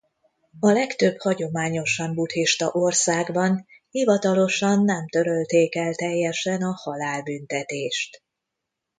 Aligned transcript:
A 0.59 0.71
legtöbb 0.71 1.19
hagyományosan 1.19 2.13
buddhista 2.13 2.69
országban 2.71 3.65
hivatalosan 3.89 4.83
nem 4.83 5.07
törölték 5.09 5.75
el 5.75 5.93
teljesen 5.93 6.61
a 6.61 6.71
halálbüntetést. 6.73 8.23